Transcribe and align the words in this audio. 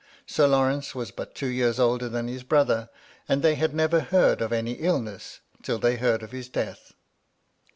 Sir 0.25 0.47
Lawrence 0.47 0.95
was 0.95 1.11
but 1.11 1.35
two 1.35 1.45
years 1.49 1.79
older 1.79 2.09
than 2.09 2.27
his 2.27 2.41
brother; 2.41 2.89
and 3.29 3.43
they 3.43 3.53
had 3.53 3.75
never 3.75 3.99
heard 3.99 4.41
of 4.41 4.51
any 4.51 4.71
illness 4.71 5.41
till 5.61 5.77
they 5.77 5.97
heard 5.97 6.23
of 6.23 6.31
his 6.31 6.49
death. 6.49 6.95